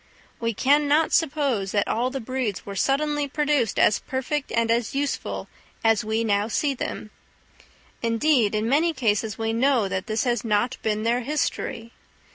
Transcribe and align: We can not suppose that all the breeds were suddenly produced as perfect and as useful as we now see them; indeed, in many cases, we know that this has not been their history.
We 0.39 0.55
can 0.55 0.87
not 0.87 1.13
suppose 1.13 1.71
that 1.73 1.87
all 1.87 2.09
the 2.09 2.19
breeds 2.19 2.65
were 2.65 2.75
suddenly 2.75 3.27
produced 3.27 3.77
as 3.77 3.99
perfect 3.99 4.51
and 4.51 4.71
as 4.71 4.95
useful 4.95 5.47
as 5.83 6.03
we 6.03 6.23
now 6.23 6.47
see 6.47 6.73
them; 6.73 7.11
indeed, 8.01 8.55
in 8.55 8.67
many 8.67 8.93
cases, 8.93 9.37
we 9.37 9.53
know 9.53 9.87
that 9.87 10.07
this 10.07 10.23
has 10.23 10.43
not 10.43 10.77
been 10.81 11.03
their 11.03 11.19
history. 11.21 11.93